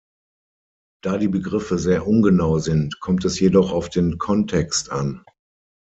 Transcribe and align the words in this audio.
Da 1.03 1.19
die 1.19 1.27
Begriffe 1.27 1.77
sehr 1.77 2.07
ungenau 2.07 2.57
sind, 2.57 2.99
kommt 3.01 3.23
es 3.23 3.39
jedoch 3.39 3.71
auf 3.71 3.87
den 3.87 4.17
Kontext 4.17 4.89
an. 4.91 5.23